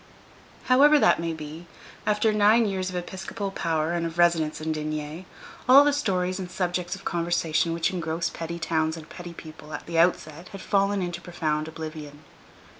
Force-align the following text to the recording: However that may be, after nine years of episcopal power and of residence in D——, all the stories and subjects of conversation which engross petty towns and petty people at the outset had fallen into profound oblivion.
However 0.63 0.97
that 0.97 1.19
may 1.19 1.31
be, 1.31 1.67
after 2.07 2.33
nine 2.33 2.65
years 2.65 2.89
of 2.89 2.95
episcopal 2.95 3.51
power 3.51 3.93
and 3.93 4.03
of 4.07 4.17
residence 4.17 4.59
in 4.59 4.71
D——, 4.71 5.25
all 5.69 5.83
the 5.83 5.93
stories 5.93 6.39
and 6.39 6.49
subjects 6.49 6.95
of 6.95 7.05
conversation 7.05 7.71
which 7.71 7.93
engross 7.93 8.27
petty 8.27 8.57
towns 8.57 8.97
and 8.97 9.07
petty 9.07 9.33
people 9.35 9.73
at 9.75 9.85
the 9.85 9.99
outset 9.99 10.47
had 10.47 10.61
fallen 10.61 11.03
into 11.03 11.21
profound 11.21 11.67
oblivion. 11.67 12.23